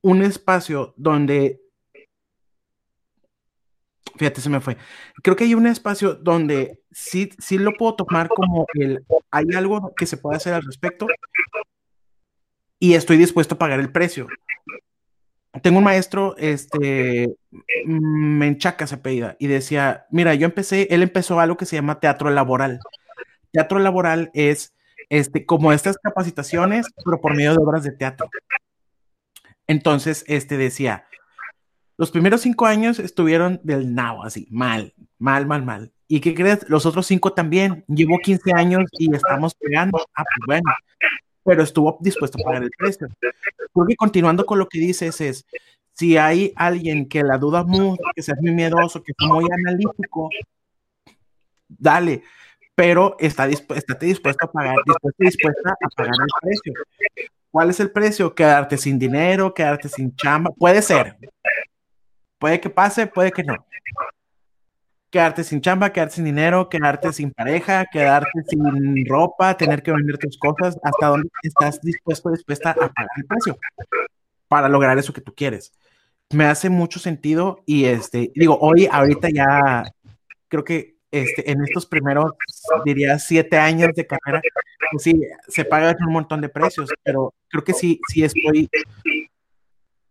[0.02, 1.61] un espacio donde
[4.18, 4.78] Fíjate, se me fue.
[5.24, 9.94] Creo que hay un espacio donde sí, sí lo puedo tomar como el, hay algo
[9.96, 11.08] que se puede hacer al respecto
[12.80, 14.28] y estoy dispuesto a pagar el precio.
[15.62, 17.36] Tengo un maestro, este,
[17.86, 22.30] Menchaca se pedía y decía, mira, yo empecé, él empezó algo que se llama teatro
[22.30, 22.80] laboral.
[23.52, 24.74] Teatro laboral es,
[25.10, 28.30] este, como estas capacitaciones, pero por medio de obras de teatro.
[29.68, 31.06] Entonces, este decía,
[32.02, 35.92] los primeros cinco años estuvieron del nabo, así, mal, mal, mal, mal.
[36.08, 36.68] ¿Y qué crees?
[36.68, 37.86] Los otros cinco también.
[37.88, 40.00] Llevo 15 años y estamos pegando.
[40.16, 40.72] Ah, pues bueno.
[41.44, 43.08] Pero estuvo dispuesto a pagar el precio.
[43.72, 45.46] Porque continuando con lo que dices es,
[45.94, 50.32] si hay alguien que la duda mucho, que sea muy miedoso, que sea muy analítico,
[51.68, 52.24] dale,
[52.74, 56.74] pero está estate dispuesto a pagar, dispuesto, dispuesta a pagar el precio.
[57.52, 58.34] ¿Cuál es el precio?
[58.34, 61.16] Quedarte sin dinero, quedarte sin chamba, puede ser,
[62.42, 63.54] Puede que pase, puede que no.
[65.12, 70.18] Quedarte sin chamba, quedarte sin dinero, quedarte sin pareja, quedarte sin ropa, tener que vender
[70.18, 73.60] tus cosas, hasta dónde estás dispuesto, dispuesta a pagar el precio
[74.48, 75.72] para lograr eso que tú quieres.
[76.32, 79.84] Me hace mucho sentido y este, digo, hoy, ahorita ya
[80.48, 82.32] creo que este, en estos primeros,
[82.84, 84.42] diría, siete años de carrera,
[84.92, 88.68] pues sí, se pagan un montón de precios, pero creo que sí, sí estoy,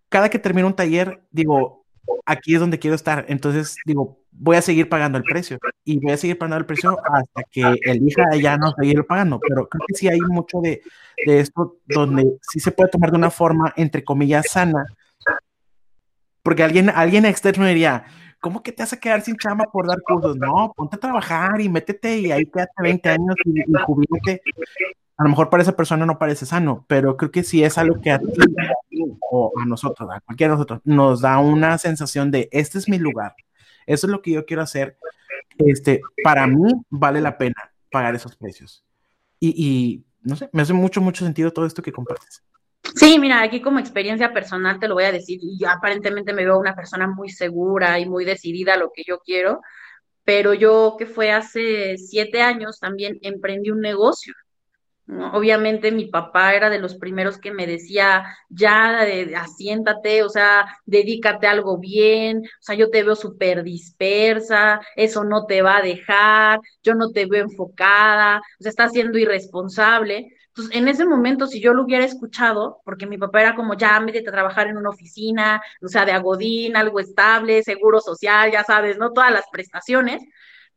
[0.08, 1.79] cada que termino un taller, digo,
[2.24, 3.24] aquí es donde quiero estar.
[3.28, 6.96] Entonces, digo, voy a seguir pagando el precio y voy a seguir pagando el precio
[7.04, 9.40] hasta que elija ya no seguir pagando.
[9.40, 10.82] Pero creo que sí hay mucho de,
[11.26, 14.84] esto donde sí se puede tomar de una forma, entre comillas, sana.
[16.42, 18.04] Porque alguien, alguien externo diría,
[18.40, 20.36] ¿cómo que te vas a quedar sin chama por dar cursos?
[20.36, 23.74] No, ponte a trabajar y métete y ahí quédate 20 años y, y
[25.20, 28.00] a lo mejor para esa persona no parece sano, pero creo que sí es algo
[28.00, 28.26] que a ti
[29.20, 32.98] o a nosotros, a cualquiera de nosotros, nos da una sensación de este es mi
[32.98, 33.34] lugar,
[33.86, 34.96] eso es lo que yo quiero hacer,
[35.58, 38.84] este, para mí vale la pena pagar esos precios.
[39.40, 42.42] Y, no sé, me hace mucho, mucho sentido todo esto que compartes.
[42.94, 46.44] Sí, mira, aquí como experiencia personal te lo voy a decir, y yo aparentemente me
[46.44, 49.60] veo una persona muy segura y muy decidida a lo que yo quiero,
[50.24, 54.34] pero yo que fue hace siete años también emprendí un negocio
[55.32, 59.00] Obviamente mi papá era de los primeros que me decía, ya,
[59.36, 65.24] asiéntate, o sea, dedícate a algo bien, o sea, yo te veo súper dispersa, eso
[65.24, 70.28] no te va a dejar, yo no te veo enfocada, o sea, estás siendo irresponsable.
[70.48, 73.98] Entonces, en ese momento, si yo lo hubiera escuchado, porque mi papá era como, ya,
[74.00, 78.64] métete a trabajar en una oficina, o sea, de agodín, algo estable, seguro social, ya
[78.64, 79.12] sabes, ¿no?
[79.12, 80.22] Todas las prestaciones,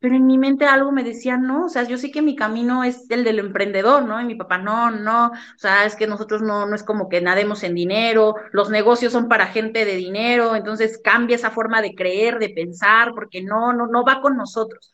[0.04, 2.84] pero en mi mente algo me decía, no, o sea, yo sé que mi camino
[2.84, 4.20] es el del emprendedor, ¿no?
[4.20, 7.22] Y mi papá, no, no, o sea, es que nosotros no, no es como que
[7.22, 11.96] nademos en dinero, los negocios son para gente de dinero, entonces cambia esa forma de
[11.96, 14.92] creer, de pensar, porque no, no, no va con nosotros.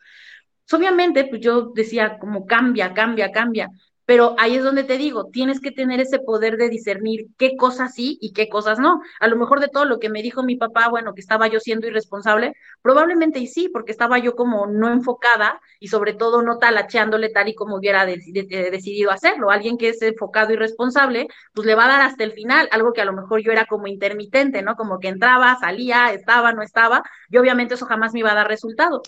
[0.71, 3.69] obviamente, pues yo decía, como cambia, cambia, cambia,
[4.09, 7.93] pero ahí es donde te digo, tienes que tener ese poder de discernir qué cosas
[7.93, 9.01] sí y qué cosas no.
[9.19, 11.59] A lo mejor de todo lo que me dijo mi papá, bueno, que estaba yo
[11.59, 16.57] siendo irresponsable, probablemente y sí, porque estaba yo como no enfocada y sobre todo no
[16.57, 19.51] talacheándole tal y como hubiera decidido hacerlo.
[19.51, 22.93] Alguien que es enfocado y responsable, pues le va a dar hasta el final, algo
[22.93, 24.75] que a lo mejor yo era como intermitente, ¿no?
[24.75, 28.47] Como que entraba, salía, estaba, no estaba, y obviamente eso jamás me iba a dar
[28.47, 29.03] resultado.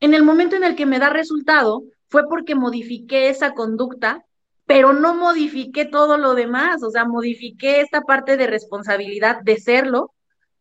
[0.00, 4.24] En el momento en el que me da resultado, fue porque modifiqué esa conducta
[4.68, 10.12] pero no modifiqué todo lo demás, o sea, modifiqué esta parte de responsabilidad de serlo,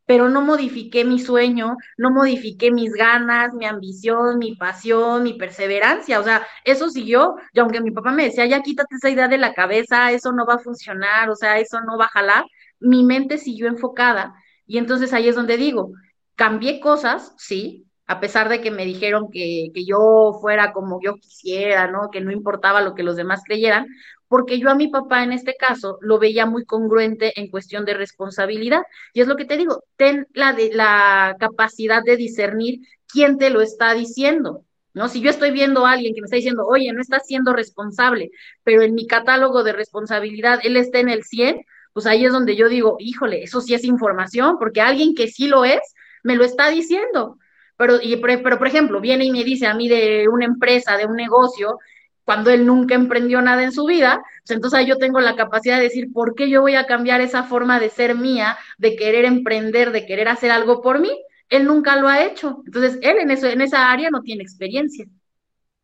[0.06, 6.22] pero no modifiqué mi sueño, no modifiqué mis ganas, mi ambición, mi pasión, mi perseverancia,
[6.22, 9.40] o sea, eso siguió, y aunque mi papá me decía, ya quítate esa idea de
[9.40, 12.46] la cabeza, eso no va a funcionar, o sea, eso no va a jalar,
[12.80, 14.34] mi mente siguió enfocada,
[14.66, 15.92] y entonces ahí es donde digo,
[16.36, 21.16] cambié cosas, sí, a pesar de que me dijeron que, que, yo fuera como yo
[21.16, 22.10] quisiera, ¿no?
[22.10, 23.88] Que no importaba lo que los demás creyeran,
[24.28, 27.94] porque yo a mi papá en este caso lo veía muy congruente en cuestión de
[27.94, 28.84] responsabilidad.
[29.14, 33.50] Y es lo que te digo, ten la, de, la capacidad de discernir quién te
[33.50, 34.64] lo está diciendo.
[34.94, 35.10] ¿No?
[35.10, 38.32] Si yo estoy viendo a alguien que me está diciendo, oye, no está siendo responsable,
[38.64, 41.62] pero en mi catálogo de responsabilidad él está en el 100,
[41.94, 45.48] pues ahí es donde yo digo, híjole, eso sí es información, porque alguien que sí
[45.48, 45.82] lo es,
[46.24, 47.38] me lo está diciendo.
[47.78, 51.06] Pero, y, pero, por ejemplo, viene y me dice a mí de una empresa, de
[51.06, 51.80] un negocio,
[52.26, 55.84] cuando él nunca emprendió nada en su vida, pues entonces yo tengo la capacidad de
[55.84, 59.92] decir, ¿por qué yo voy a cambiar esa forma de ser mía, de querer emprender,
[59.92, 61.12] de querer hacer algo por mí?
[61.48, 62.64] Él nunca lo ha hecho.
[62.66, 65.06] Entonces, él en, eso, en esa área no tiene experiencia.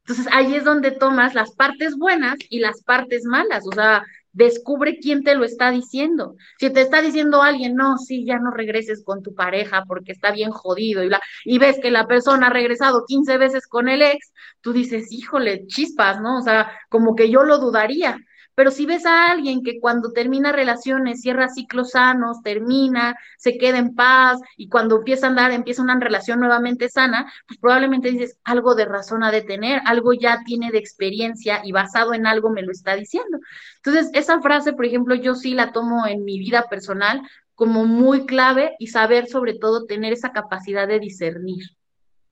[0.05, 3.65] Entonces, ahí es donde tomas las partes buenas y las partes malas.
[3.65, 6.35] O sea, descubre quién te lo está diciendo.
[6.59, 10.31] Si te está diciendo alguien, no, sí, ya no regreses con tu pareja porque está
[10.31, 11.09] bien jodido y,
[11.45, 15.65] y ves que la persona ha regresado 15 veces con el ex, tú dices, híjole,
[15.67, 16.39] chispas, ¿no?
[16.39, 18.17] O sea, como que yo lo dudaría.
[18.55, 23.79] Pero si ves a alguien que cuando termina relaciones, cierra ciclos sanos, termina, se queda
[23.79, 28.37] en paz y cuando empieza a andar, empieza una relación nuevamente sana, pues probablemente dices,
[28.43, 32.49] algo de razón ha de tener, algo ya tiene de experiencia y basado en algo
[32.49, 33.39] me lo está diciendo.
[33.77, 37.21] Entonces, esa frase, por ejemplo, yo sí la tomo en mi vida personal
[37.55, 41.63] como muy clave y saber sobre todo tener esa capacidad de discernir.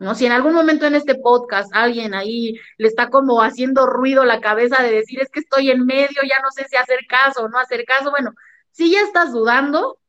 [0.01, 0.15] ¿No?
[0.15, 4.41] Si en algún momento en este podcast alguien ahí le está como haciendo ruido la
[4.41, 7.49] cabeza de decir es que estoy en medio, ya no sé si hacer caso o
[7.49, 8.31] no hacer caso, bueno,
[8.71, 9.99] si ya estás dudando,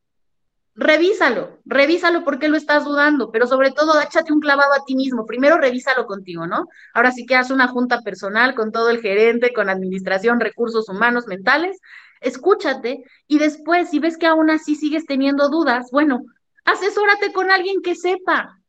[0.75, 5.27] revísalo, revísalo porque lo estás dudando, pero sobre todo échate un clavado a ti mismo,
[5.27, 6.69] primero revísalo contigo, ¿no?
[6.95, 11.27] Ahora sí que haz una junta personal con todo el gerente, con administración, recursos humanos,
[11.27, 11.79] mentales,
[12.23, 16.23] escúchate y después si ves que aún así sigues teniendo dudas, bueno,
[16.65, 18.62] asesórate con alguien que sepa,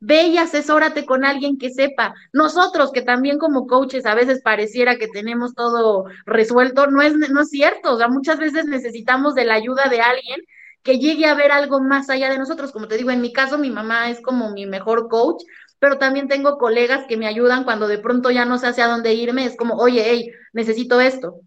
[0.00, 2.14] Ve y asesórate con alguien que sepa.
[2.32, 7.40] Nosotros, que también como coaches a veces pareciera que tenemos todo resuelto, no es, no
[7.40, 7.94] es cierto.
[7.94, 10.40] O sea, muchas veces necesitamos de la ayuda de alguien
[10.82, 12.72] que llegue a ver algo más allá de nosotros.
[12.72, 15.42] Como te digo, en mi caso, mi mamá es como mi mejor coach,
[15.78, 19.14] pero también tengo colegas que me ayudan cuando de pronto ya no sé hacia dónde
[19.14, 19.44] irme.
[19.44, 21.40] Es como, oye, hey, necesito esto.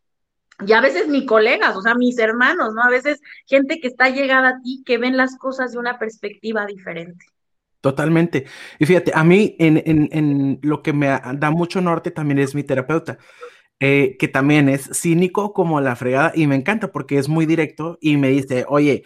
[0.65, 2.83] Y a veces ni colegas, o sea, mis hermanos, ¿no?
[2.83, 6.65] A veces gente que está llegada a ti, que ven las cosas de una perspectiva
[6.65, 7.25] diferente.
[7.81, 8.45] Totalmente.
[8.79, 12.53] Y fíjate, a mí en, en, en, lo que me da mucho norte también es
[12.53, 13.17] mi terapeuta,
[13.79, 17.97] eh, que también es cínico como la fregada y me encanta porque es muy directo
[17.99, 19.03] y me dice, oye,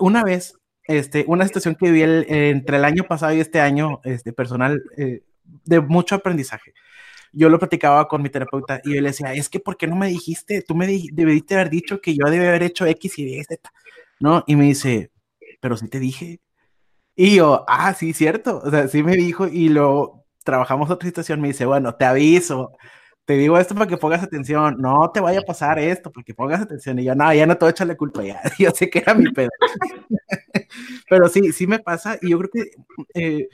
[0.00, 0.58] una vez,
[0.88, 5.22] este, una situación que viví entre el año pasado y este año, este, personal, eh,
[5.64, 6.74] de mucho aprendizaje.
[7.32, 10.08] Yo lo platicaba con mi terapeuta y le decía, es que ¿por qué no me
[10.08, 10.62] dijiste?
[10.62, 13.70] Tú me debiste haber dicho que yo debía haber hecho X y Y, Z,
[14.20, 14.44] ¿no?
[14.46, 15.10] Y me dice,
[15.60, 16.40] pero sí te dije,
[17.16, 18.60] y yo, ah, sí, cierto.
[18.62, 21.40] O sea, sí me dijo y lo trabajamos otra situación.
[21.40, 22.72] Me dice, bueno, te aviso,
[23.24, 24.76] te digo esto para que pongas atención.
[24.78, 26.98] No te vaya a pasar esto para que pongas atención.
[26.98, 28.40] Y yo, no, ya no te voy a echarle culpa ya.
[28.58, 29.50] Yo sé que era mi pedo.
[31.10, 32.70] Pero sí, sí me pasa y yo creo que
[33.14, 33.48] eh,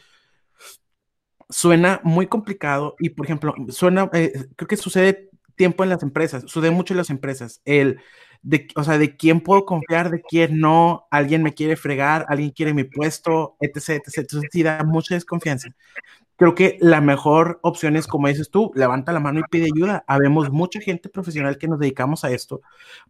[1.49, 6.45] suena muy complicado y, por ejemplo, suena, eh, creo que sucede tiempo en las empresas,
[6.47, 7.61] sucede mucho en las empresas.
[7.65, 8.01] El
[8.43, 12.51] de, o sea, de quién puedo confiar, de quién no, alguien me quiere fregar, alguien
[12.51, 14.19] quiere mi puesto, etc, etc.
[14.19, 15.69] Entonces sí da mucha desconfianza.
[16.37, 20.03] Creo que la mejor opción es, como dices tú, levanta la mano y pide ayuda.
[20.09, 22.63] Habemos mucha gente profesional que nos dedicamos a esto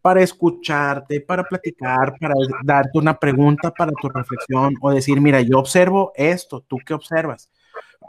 [0.02, 5.58] para escucharte, para platicar, para darte una pregunta para tu reflexión o decir, mira, yo
[5.58, 7.48] observo esto, ¿tú qué observas?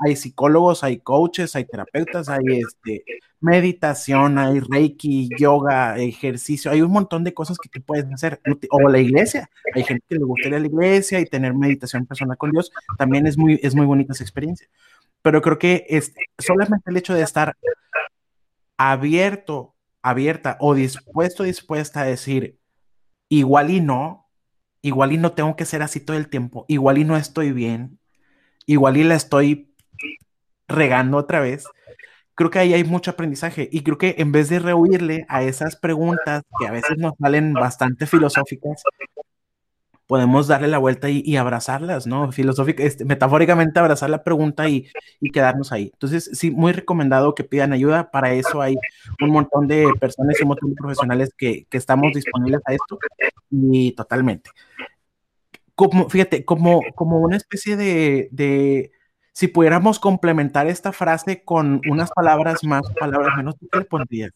[0.06, 3.04] Hay psicólogos, hay coaches, hay terapeutas, hay este,
[3.40, 8.42] meditación, hay reiki, yoga, ejercicio, hay un montón de cosas que tú puedes hacer.
[8.72, 12.06] O la iglesia, hay gente que le gusta ir a la iglesia y tener meditación
[12.06, 14.68] personal con Dios, también es muy, es muy bonita esa experiencia.
[15.22, 17.56] Pero creo que es solamente el hecho de estar
[18.78, 19.74] abierto
[20.04, 22.60] abierta o dispuesto, dispuesta a decir,
[23.30, 24.30] igual y no,
[24.82, 28.00] igual y no tengo que ser así todo el tiempo, igual y no estoy bien,
[28.68, 29.73] igual y la estoy
[30.68, 31.66] regando otra vez,
[32.36, 35.76] creo que ahí hay mucho aprendizaje y creo que en vez de rehuirle a esas
[35.76, 38.84] preguntas que a veces nos salen bastante filosóficas,
[40.08, 42.32] podemos darle la vuelta y, abrazarlas, ¿no?
[42.32, 44.90] Filosófica, este, metafóricamente abrazar la pregunta y,
[45.32, 45.90] quedarnos ahí.
[45.94, 48.12] Entonces, sí, muy recomendado que pidan ayuda.
[48.12, 48.76] Para eso hay
[49.22, 53.00] un montón de personas y un montón de profesionales que, estamos disponibles a esto
[53.50, 54.52] y totalmente.
[55.76, 58.92] Como, fíjate, como, como una especie de
[59.34, 64.32] si pudiéramos complementar esta frase con unas palabras más, palabras menos, ¿qué le pondrías?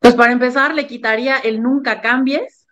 [0.00, 2.66] Pues para empezar, le quitaría el nunca cambies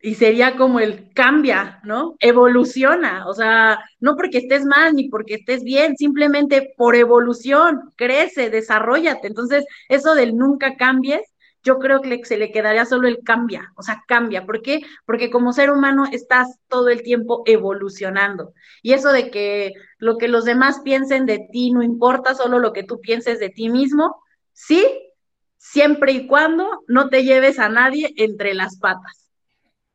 [0.00, 2.16] y sería como el cambia, ¿no?
[2.20, 8.50] Evoluciona, o sea, no porque estés mal ni porque estés bien, simplemente por evolución, crece,
[8.50, 9.28] desarrollate.
[9.28, 11.22] Entonces, eso del nunca cambies
[11.64, 14.44] yo creo que se le quedaría solo el cambia, o sea, cambia.
[14.44, 14.82] ¿Por qué?
[15.06, 18.52] Porque como ser humano estás todo el tiempo evolucionando.
[18.82, 22.74] Y eso de que lo que los demás piensen de ti no importa, solo lo
[22.74, 24.86] que tú pienses de ti mismo, sí,
[25.56, 29.30] siempre y cuando no te lleves a nadie entre las patas.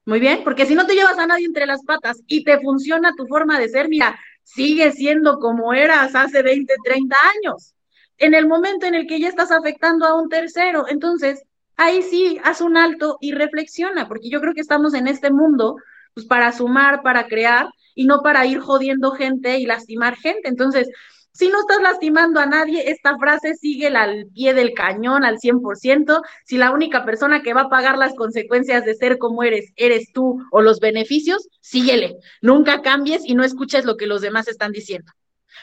[0.06, 3.14] Muy bien, porque si no te llevas a nadie entre las patas y te funciona
[3.16, 7.76] tu forma de ser, mira, sigue siendo como eras hace 20, 30 años.
[8.18, 11.44] En el momento en el que ya estás afectando a un tercero, entonces
[11.80, 15.78] ahí sí, haz un alto y reflexiona, porque yo creo que estamos en este mundo
[16.14, 20.50] pues para sumar, para crear y no para ir jodiendo gente y lastimar gente.
[20.50, 20.90] Entonces,
[21.32, 26.22] si no estás lastimando a nadie, esta frase sigue al pie del cañón al 100%.
[26.44, 30.12] Si la única persona que va a pagar las consecuencias de ser como eres, eres
[30.12, 32.18] tú o los beneficios, síguele.
[32.42, 35.14] Nunca cambies y no escuches lo que los demás están diciendo.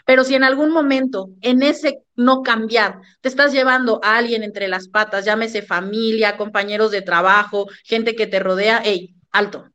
[0.05, 4.68] Pero si en algún momento, en ese no cambiar, te estás llevando a alguien entre
[4.68, 9.70] las patas, llámese familia, compañeros de trabajo, gente que te rodea, hey, alto,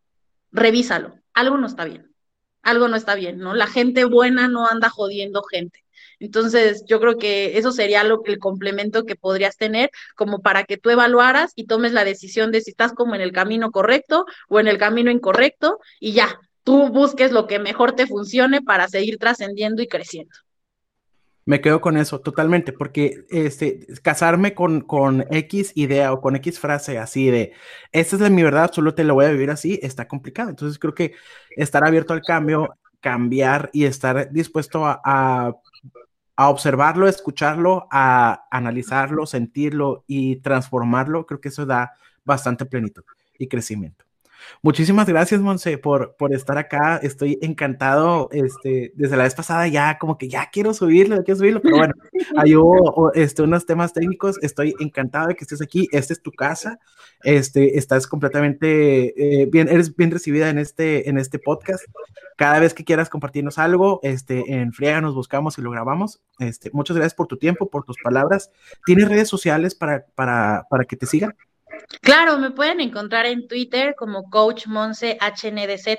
[0.52, 2.14] revísalo, algo no está bien,
[2.62, 3.54] algo no está bien, ¿no?
[3.54, 5.84] La gente buena no anda jodiendo gente.
[6.20, 10.78] Entonces, yo creo que eso sería lo el complemento que podrías tener como para que
[10.78, 14.60] tú evaluaras y tomes la decisión de si estás como en el camino correcto o
[14.60, 19.18] en el camino incorrecto y ya, tú busques lo que mejor te funcione para seguir
[19.18, 20.34] trascendiendo y creciendo.
[21.44, 27.00] Me quedo con eso totalmente, porque este, casarme con, X idea o con X frase
[27.00, 27.54] así de,
[27.92, 30.50] esta es de mi verdad, solo te lo voy a vivir así, está complicado.
[30.50, 31.14] Entonces creo que
[31.56, 35.56] estar abierto al cambio, cambiar y estar dispuesto a, a,
[36.36, 41.94] a observarlo, escucharlo, a analizarlo, sentirlo y transformarlo, creo que eso da
[42.24, 43.04] bastante plenitud
[43.38, 44.06] y crecimiento.
[44.62, 46.98] Muchísimas gracias, Monse, por, por estar acá.
[47.02, 48.30] Estoy encantado.
[48.32, 51.94] Este, desde la vez pasada ya como que ya quiero subirlo, quiero subirlo, pero bueno,
[52.38, 52.54] hay
[53.16, 54.38] este, unos temas técnicos.
[54.42, 55.88] Estoy encantado de que estés aquí.
[55.92, 56.80] Esta es tu casa.
[57.24, 61.86] Este, estás completamente eh, bien, eres bien recibida en este, en este podcast.
[62.38, 64.72] Cada vez que quieras compartirnos algo, este, en
[65.14, 66.22] buscamos y lo grabamos.
[66.40, 68.52] Este, muchas gracias por tu tiempo, por tus palabras.
[68.86, 71.36] ¿Tienes redes sociales para, para, para que te sigan?
[72.02, 75.98] Claro, me pueden encontrar en Twitter como Coach Monse HNDZ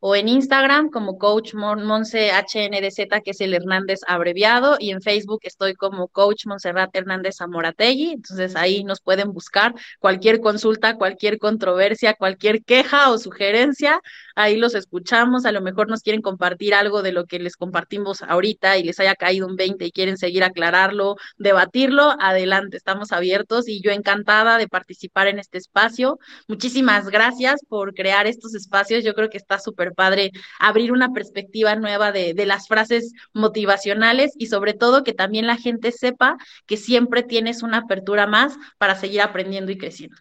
[0.00, 5.40] o en Instagram como Coach Monse HNDZ, que es el Hernández abreviado, y en Facebook
[5.44, 8.12] estoy como Coach Monserrat Hernández Amorategui.
[8.12, 14.00] Entonces ahí nos pueden buscar cualquier consulta, cualquier controversia, cualquier queja o sugerencia.
[14.34, 15.46] Ahí los escuchamos.
[15.46, 19.00] A lo mejor nos quieren compartir algo de lo que les compartimos ahorita y les
[19.00, 22.14] haya caído un 20 y quieren seguir aclararlo, debatirlo.
[22.20, 26.18] Adelante, estamos abiertos y yo encantada de participar en este espacio.
[26.48, 29.04] Muchísimas gracias por crear estos espacios.
[29.04, 34.48] Yo creo que está súper padre abrir una perspectiva nueva de, las frases motivacionales y
[34.48, 36.36] sobre todo que también la gente sepa
[36.66, 40.16] que siempre tienes una apertura más para seguir aprendiendo y creciendo.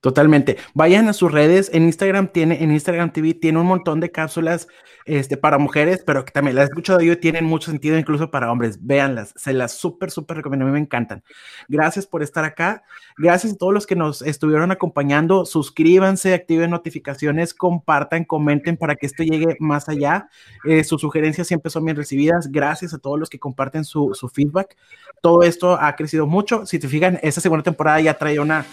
[0.00, 0.56] Totalmente.
[0.74, 1.70] Vayan a sus redes.
[1.74, 4.68] En Instagram tiene, en Instagram TV tiene un montón de cápsulas
[5.06, 8.52] este, para mujeres, pero que también las he escuchado yo tienen mucho sentido incluso para
[8.52, 8.78] hombres.
[8.80, 9.34] Véanlas.
[9.34, 10.66] Se las súper, súper recomiendo.
[10.66, 11.24] A mí me encantan.
[11.66, 12.84] Gracias por estar acá.
[13.16, 15.44] Gracias a todos los que nos estuvieron acompañando.
[15.44, 20.28] Suscríbanse, activen notificaciones, compartan, comenten para que esto llegue más allá.
[20.64, 22.52] Eh, sus sugerencias siempre son bien recibidas.
[22.52, 24.76] Gracias a todos los que comparten su, su feedback.
[25.22, 26.66] Todo esto ha crecido mucho.
[26.66, 28.64] Si te fijan, esta segunda temporada ya trae una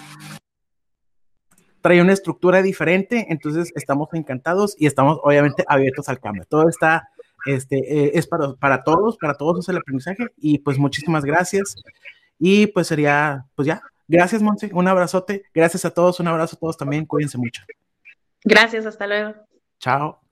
[1.85, 6.43] trae una estructura diferente, entonces estamos encantados y estamos obviamente abiertos al cambio.
[6.49, 7.09] Todo está,
[7.45, 11.75] este, eh, es para, para todos, para todos es el aprendizaje y pues muchísimas gracias
[12.39, 16.59] y pues sería, pues ya, gracias Monse, un abrazote, gracias a todos, un abrazo a
[16.59, 17.61] todos también, cuídense mucho.
[18.43, 19.35] Gracias, hasta luego.
[19.77, 20.24] Chao.